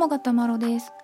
[0.00, 0.94] もがたまろです。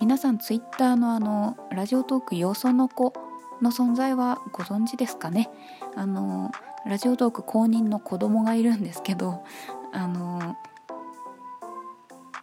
[0.00, 3.12] 皆さんツイッターのあのラジオトークよその子
[3.60, 5.50] の存在はご存知ですかね？
[5.94, 6.50] あの
[6.86, 9.44] ラジオトーク公認の子供がいるんですけど
[9.92, 10.56] あの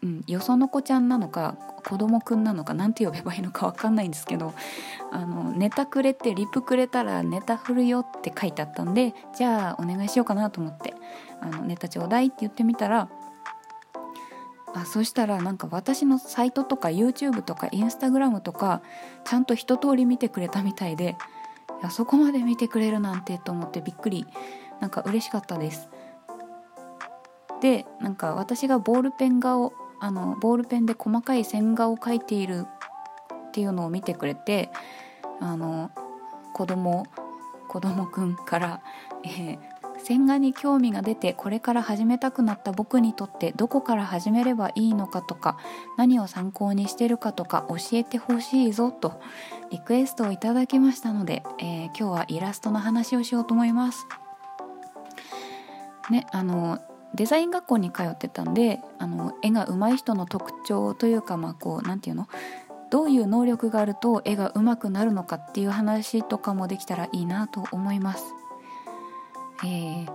[0.04, 4.54] うん、よその子ちゃんなのか子供くんなのか何て呼べばいいのか分かんないんですけど
[5.12, 10.94] あのネタくれてリプくれたらネタ振るよって書いてあったんでじゃあお願いしようかなと思って
[11.42, 13.10] あのネタちょうだいって言ってみたら
[14.74, 18.82] あそしたらなんか私のサイトとか YouTube とか Instagram とか
[19.24, 21.16] ちゃんと一通り見てくれたみたいで
[21.82, 24.26] いやそこまで見てくれるなんてと思ってびっくり。
[24.84, 25.88] なんか嬉しかったです。
[27.62, 32.66] でなんか私がボールペン画をあのボールペンで細かい線画を描いている
[33.48, 34.70] っていうのを見てくれて
[35.40, 35.90] あの
[36.54, 37.06] 子供
[37.70, 38.82] 子供くんから、
[39.24, 39.60] えー、
[40.04, 45.58] 線画に興味が出てこれから始めたくなった僕にとってどこから始めればいいのかとか
[45.98, 49.22] 何を参考にしてるかとか教えてほしいぞと
[49.72, 54.06] リクエストをいただきましたので、えー、今日はイラストの話をしようと思います。
[56.10, 56.80] ねあの
[57.16, 62.28] デザイン学校に通ってたんであの絵が上手い人の特徴というかまあこう何て言うの？
[62.90, 68.24] どういう能力があると絵が上手くなるのかっていう話とかもできたらいいなと思います。
[69.64, 70.08] えー、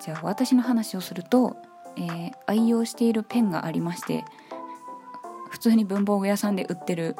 [0.00, 1.56] じゃあ私の話をすると、
[1.96, 4.24] えー、愛用しているペンがありまして
[5.50, 7.16] 普通に文房具屋さんで売ってる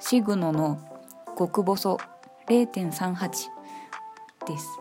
[0.00, 0.78] シグノの
[1.38, 1.98] 極細
[2.48, 3.30] 0.38
[4.46, 4.78] です。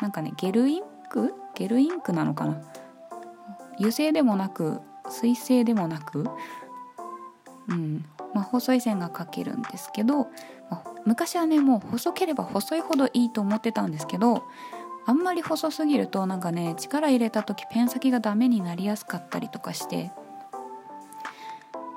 [0.00, 1.34] なんかねゲルインク？
[1.54, 2.62] ゲルインクなのかな？
[3.76, 6.26] 油性でもなく水性でもなく
[7.68, 10.26] うんまあ、細い線が描けるんですけど、
[11.04, 14.44] 昔はねもう細ければ細いほどいいと思ってたんですけど
[15.04, 20.12] あんまり細すぎるとなんかね力入れた時ペン先がダメになりやすかったりとかして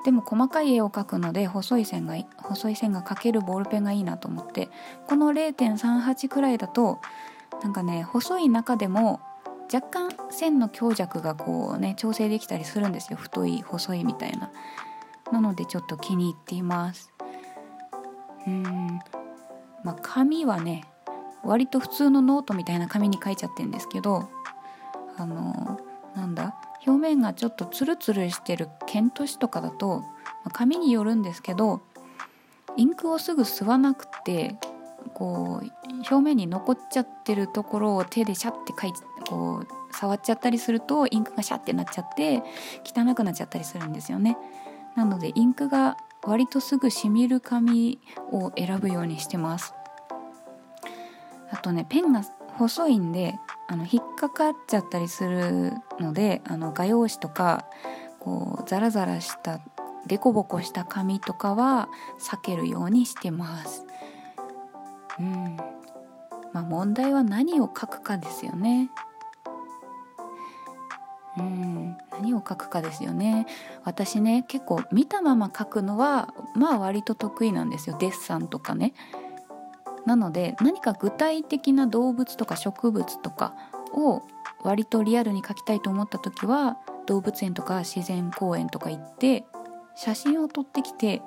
[0.04, 4.68] でも細かい絵を描くので細い線が細い線が描けるボールペンがいいなと思って
[5.08, 7.00] この0.38くらいだと
[7.62, 9.20] なんかね細い中でも
[9.72, 13.18] 若干線の強弱がこうね調整できたりするんですよ。
[13.18, 14.50] 太い細いみたいな。
[15.32, 17.12] なのでちょっと気に入っています。
[18.46, 19.00] うん
[19.84, 20.84] まあ紙はね
[21.42, 24.28] 割と普通のノートみたいな紙に書いちゃってるんですけど
[25.16, 25.80] あの
[26.14, 26.54] なんだ
[26.86, 30.06] 表面がちょっとツルツルしてる剣都紙とかだと、ま
[30.46, 31.80] あ、紙によるんですけど
[32.76, 34.56] インクをすぐ吸わなくて
[35.14, 38.92] こう表面に残っちゃってるところを手でシャッて書い
[39.28, 42.42] こう触っちゃったりするとインクがシャッてなっちゃって
[42.84, 44.36] 汚くなっちゃったりするんですよね。
[44.94, 48.00] なのでインクが割とすぐしみる紙
[48.32, 49.74] を選ぶようにしてます。
[51.50, 52.22] あとねペンが
[52.56, 53.38] 細いんで
[53.68, 57.66] あの引っかかっちゃったりするのであの画用紙とか
[58.18, 59.60] こうザラザラした
[60.06, 61.88] デコボコした紙とかは
[62.20, 63.84] 避けるようにしてます。
[65.18, 65.56] うん。
[66.52, 68.90] まあ問題は何を書くかですよね。
[71.38, 71.96] うん。
[72.12, 73.46] 何を書くかですよね。
[73.84, 77.96] 私ね結構見たまま書くのはまあ割と得意なんですよ。
[77.98, 78.94] デッサンとかね。
[80.06, 83.54] なので何か具体的な動物とか植物とか
[83.92, 84.22] を
[84.62, 89.44] 割とリアルに描きたいと思った時は動物園とか自然公園とか行って
[89.96, 91.22] 写真を撮ってきて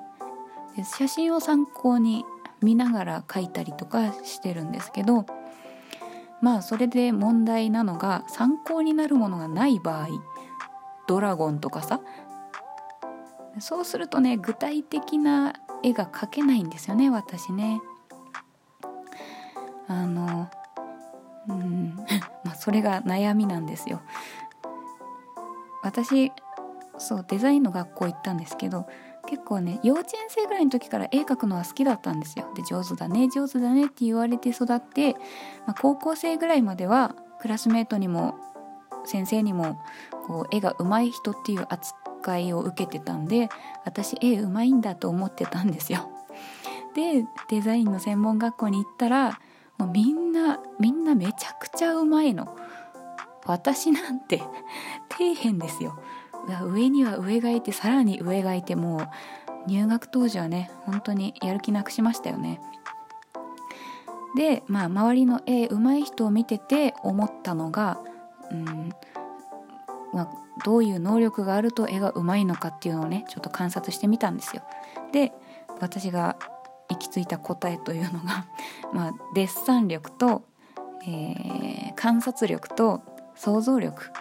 [0.98, 2.24] 写真を参考に
[2.62, 5.26] 見ながら描いたりとかしてるんですけど
[6.42, 10.08] まあそれで問題なのが参考になるものがない場合
[11.08, 12.02] ドラゴンとかさ
[13.60, 17.82] そうするとね具体的な絵が描けないんですよね私ね。
[19.88, 20.50] あの
[21.48, 21.96] うん
[22.46, 24.02] まあそれが悩みなんですよ。
[25.82, 26.32] 私
[26.98, 28.86] そうデザインの学校行ったんですけど
[29.30, 32.52] 結構ね幼稚園生ぐらいの時から絵描くのは好きだったんですよ。
[32.56, 35.14] で上手だね上手だねって言われて育って、
[35.68, 38.36] まあ、高校生ぐらいまではクラスメートにも
[39.06, 39.80] 先生にも
[40.26, 43.50] こう絵が上手い人っていう扱いを受けてたんで
[43.86, 46.10] 私絵上手いんだと思ってたんですよ。
[46.96, 49.40] でデザインの専門学校に行ったら
[49.78, 52.58] もうみんなみんなめちゃくちゃうまいの。
[53.46, 54.40] 私なんて
[55.12, 56.00] 底辺ですよ。
[56.48, 62.60] 上には上がいてさらに上がいてもう入学当時はね本当にやる気なくしましたよね。
[64.36, 68.00] でまあ周りの絵上手い人を見てて思ったのが
[68.52, 68.94] うん
[70.14, 70.30] まあ、
[70.66, 74.64] どういう能力があると絵が上手いのかっていうのをねちょっと観察してみたんですよ。
[75.12, 75.32] で
[75.80, 76.38] 私が
[76.90, 78.48] 行き着いた答えというのが
[78.94, 80.44] まあ、デッサン力と、
[81.06, 83.02] えー、観察力と
[83.36, 84.12] 想像力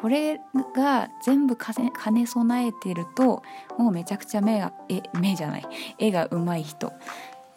[0.00, 0.40] これ
[0.76, 3.42] が全部兼ね備えてると
[3.76, 5.66] もうめちゃくちゃ目がえ目じゃない。
[5.98, 6.92] 絵が上手い人っ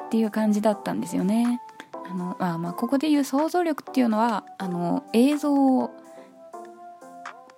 [0.09, 1.61] ていう感じだったんですよね。
[2.09, 5.91] あのあまあここで言う想像力っていうのはあの映像を、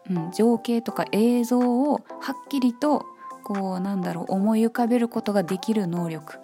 [0.10, 3.06] うん、情景とか映像をはっきりと
[3.46, 6.40] こうなんだろう思い浮かべることができる能力。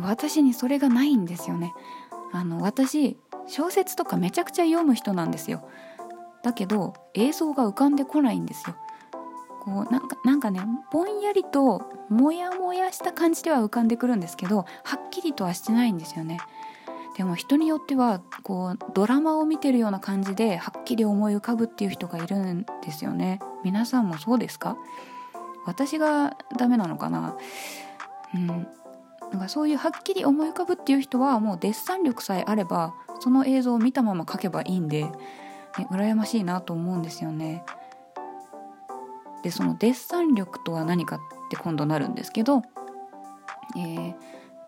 [0.00, 1.74] 私にそれがないんですよね。
[2.32, 3.18] あの私
[3.48, 5.68] 小説とかめちゃくちゃ読む人なんですよ。
[6.42, 8.76] だけど映像が浮かんでこないんですよ。
[9.60, 10.60] こうなんかなんかね
[10.92, 14.64] ぼんやりとモヤモヤした感じでは浮かんでくるんですけどは
[14.96, 16.38] っきりとはしてないんですよね。
[17.16, 23.40] でも人によってはこうドラマを見てるような感じではっきり思い浮かぶっていう人がいるんですよね。
[23.64, 24.76] 皆さんもそうですか？
[25.66, 27.36] 私がダメなのかな？
[28.34, 28.46] うん。
[28.46, 35.10] なんかそういうはっきり思い浮かぶっていう人はもうデッサン力さえあればその映像を見たまま描けばいいんで、
[35.78, 37.64] ね、羨ましいなと思うんですよね。
[39.42, 41.18] でそのデッサン力とは何かっ
[41.50, 42.62] て今度なるんですけど、
[43.76, 44.14] えー、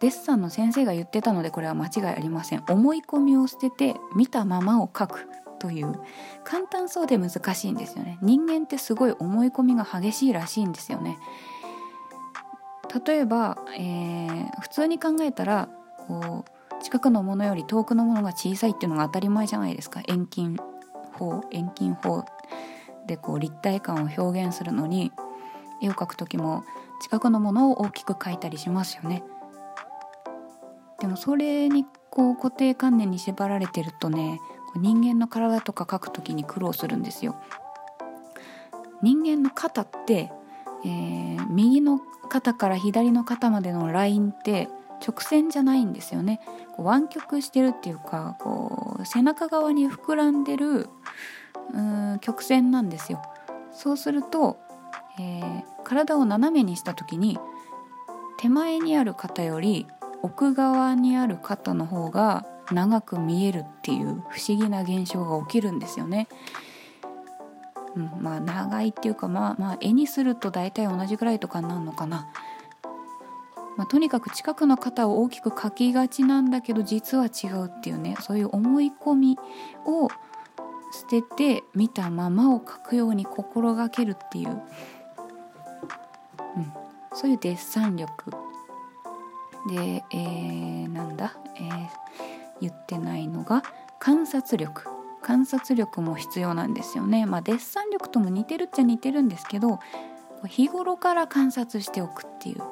[0.00, 2.64] デッサンの先生が言ってたのでこれは間違いありません。
[2.68, 5.26] 思い込みを捨てて見たままを描く
[5.58, 6.00] という
[6.44, 8.18] 簡単そうで難しいんですよね。
[8.22, 11.18] 人間ってすごい思い込みが激しいらしいんですよね。
[13.06, 15.68] 例えば、えー、普通に考えたら
[16.08, 20.00] こう近くのものより遠くのものが小さいっていうのが当たり前じゃないですか。
[20.06, 20.56] 遠近
[21.20, 22.24] 法遠近法
[23.06, 25.12] でこう立体感を表現するのに
[25.82, 26.64] 絵を描く時も
[27.02, 29.22] 近くのものを大きく描いたりしますよね。
[31.00, 34.38] でもそれにこう固定観念に縛られてるとね
[34.76, 37.36] 人間の体とか描く時に苦労するんですよ。
[39.02, 40.30] 人間の肩って、
[40.84, 44.68] えー、右の肩から左の肩までのラインって
[45.06, 46.40] 直線じゃないんですよね。
[46.76, 50.88] こう湾曲してるっていうかこう背中側に膨らんでる
[51.72, 51.80] う
[52.16, 53.22] ん曲線なんですよ。
[53.72, 54.58] そうすると、
[55.18, 57.38] えー、体を斜めにした時に
[58.38, 59.86] 手前にある肩より
[60.22, 66.28] 奥側にある肩の方が長く見えるっていう不思議な現象が起きるんですよね。
[67.96, 72.28] うん、まあ長いっていうかまあまあ絵にすると大体同じぐらいとかになるのかな。
[73.76, 79.38] まあ、とにかく近くの肩を大きく描きがちなんだけど実は違うっていうねそういう思い込み
[79.86, 80.08] を
[80.90, 84.60] 捨てて見たままを描くように心がけるっていう、うん、
[87.14, 88.30] そういうデッサン力。
[89.68, 91.88] で、えー、なんだ、えー、
[92.60, 93.62] 言ってないのが
[93.98, 94.84] 観察力。
[95.22, 97.26] 観察力も必要なんですよね。
[97.26, 99.78] まあ、デッサン力とも似てるっちゃ似てるんですけど
[100.46, 102.62] 日頃から観察しておくっていう。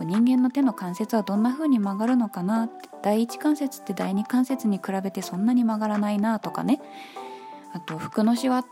[0.00, 2.88] 人間の手の関節はどんな風に曲がるのかなって。
[3.02, 6.80] 第一関節って第二関節に比べてそんなに曲がらないなとかね。
[7.72, 8.66] あと服のシワっ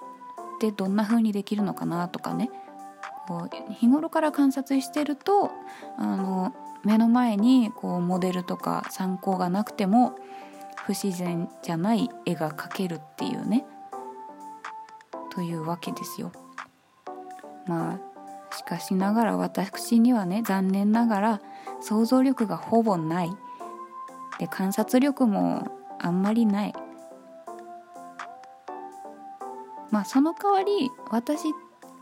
[0.60, 2.50] てどんな風にできるのかなとかね。
[3.26, 5.50] こう日頃から観察してると
[5.96, 6.52] あの
[6.84, 10.16] 目の前にこうモデルとか参考がなくても
[10.84, 13.64] 不自然じゃない絵が描けるっていうね。
[15.30, 16.32] というわけですよ。
[17.66, 21.40] まあしかしながら私にはね残念ながら
[21.80, 23.30] 想像力がほぼない。
[24.38, 25.68] で観察力も
[26.00, 26.74] あんまりない。
[29.90, 31.52] まあその代わり私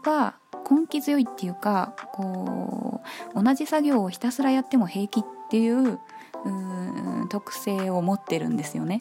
[0.04, 0.36] は
[0.70, 3.00] 根気強いっていうかこ
[3.34, 5.98] う同じ作業をひたすらやっても平気っていう
[7.30, 9.00] 特性を持ってるんですよね。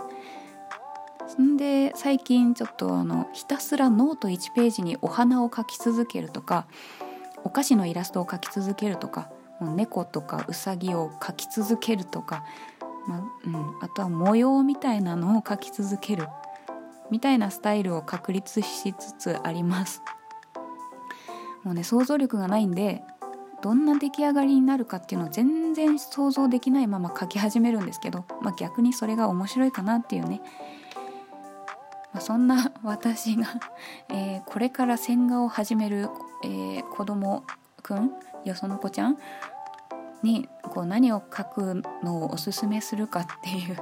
[1.42, 6.68] んで最近ちょっとあのひたすらノート1ページにお花を描き続けるとか
[7.44, 9.30] お菓子のイラストを描き続けるとか
[9.60, 12.46] もう猫とかうさぎを描き続けるとか、
[13.08, 16.28] まあうん、あとは模様みたいなのを描き続ける
[17.12, 20.02] みたいなスタイルを確立しつつあります。
[21.64, 23.04] もうね想像力がないんで
[23.62, 30.42] どんな出来上がりになるかっていうのを全然想像できないまま書き始めるんですけど、まあ、逆にそれが面白いかなっていうね、
[32.14, 33.48] まあ、そんな私が
[34.10, 36.10] えー、これから線画を始める、
[36.44, 37.44] えー、子供
[37.82, 38.12] くん
[38.46, 39.18] よその子ちゃん
[40.24, 43.78] にこう何を書くのをおすすめするかっていう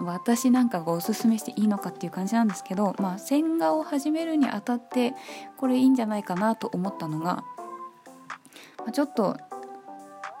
[0.04, 5.14] 私なんかがおすすめしていいのかっていう感じなんですけど、まあ、線画を始めるにあたって
[5.56, 7.44] これいいんじゃないかなと思ったのが、
[8.84, 9.36] ま、ちょっと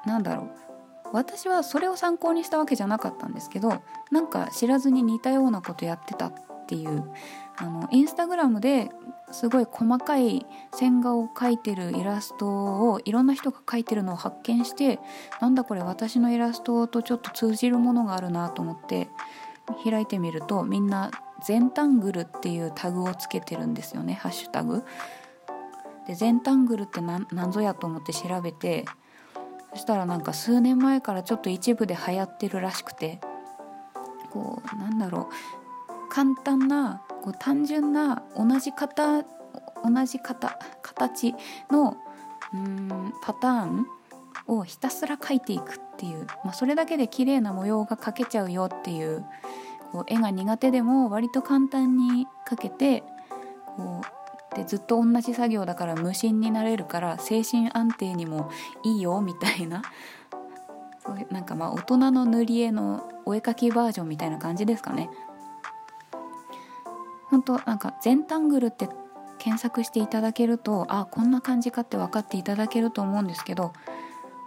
[0.06, 0.50] なんだろう。
[1.12, 6.34] 私はそれを参考にしたわけじゃなかったんですけどなんか知らずに似たようなことやってたっ
[6.68, 7.10] ていう
[7.60, 8.90] あのインスタグラムで
[9.32, 14.98] すごい細かい線画を描いてるイラストをいろんな人が描いてるのを発見して
[15.40, 19.08] なんだこれ私のイラストとちょっと通じるものがあるなと思って
[19.84, 21.10] 開いてみるとみんな
[21.44, 24.14] ゼンタングルっていうタグをつけてるんですよね。
[24.14, 24.82] ハッシュタグ。
[26.06, 28.84] でゼンタングルって何ぞやと思って調べて
[29.72, 33.20] そしたらなんか数年前からちょっと一部で流行ってるらしくて
[34.30, 35.34] こうなんだろう。
[36.10, 41.34] 簡単なこう単純な同じ型同じ型形
[41.70, 41.96] の
[42.52, 43.86] うんパターン
[44.46, 49.24] をひたすら描いていくっていう、まあ、それだけで綺麗な模様が描けちゃうよっていう
[49.92, 53.02] こう絵が苦手でも割と簡単に描けて
[53.76, 54.02] こ
[54.52, 58.50] うでずっと同じ作業だから無心になれるから精神安定にも
[58.82, 59.82] いいよみたいな
[61.04, 65.08] そういうなんかまあ大人の塗り絵のお絵描きバージョンみたいな感じですかね。
[67.30, 68.88] 本当なんか全タングルって
[69.38, 73.72] 検索していただけるとあこんな感じかって分かっていただけると思うんですけど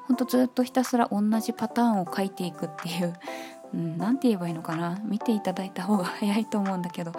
[0.07, 3.13] ほんとずっとひたすら同じパターンを描いていくっていう
[3.73, 4.99] 何、 うん、て言えばいいのかな？
[5.03, 7.11] 見ていただいた方が早いと思うんだけど、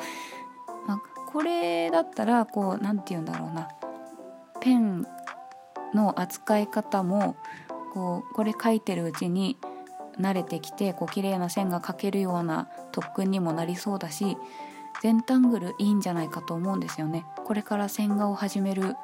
[0.87, 1.01] まあ、
[1.33, 3.69] これだったらこう何て言うんだろうな。
[4.61, 5.07] ペン
[5.95, 7.37] の扱い方も
[7.93, 9.59] こうこれ書いてるうちに
[10.19, 14.37] 慣れてきてこう綺麗な線が描けるような特訓にもなりそうだし
[15.03, 17.25] 全タングルいいんじゃないかと思うんですよね。
[17.45, 18.97] これから線画を始める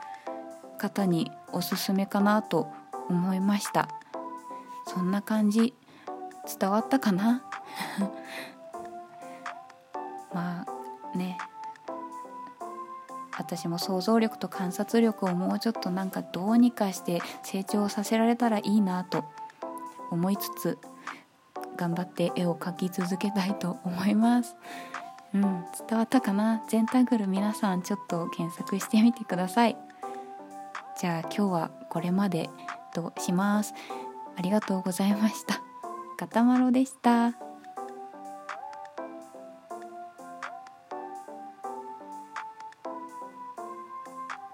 [0.81, 2.69] 方におすすめかなと
[3.11, 3.89] 思いました
[4.87, 5.75] そんな感じ
[6.59, 7.45] 伝わったかな？
[10.33, 10.65] ま
[11.13, 11.37] あね
[13.37, 19.25] 私も想像力と観察力をもうちょっとなんかどうにかして成長させられたらいいなと
[20.11, 20.79] 思いつつ
[21.77, 24.57] 頑張って絵を描き続けたいと思います。
[25.33, 25.43] うん、
[25.89, 26.63] 伝わったかな？
[26.69, 29.77] 全タグル皆さんちょっと検索してみてください。
[30.99, 32.51] じゃあ今日はこれまで
[32.93, 33.75] とします。
[34.37, 35.63] ありがとうございました。
[36.19, 37.50] ガタマロでした。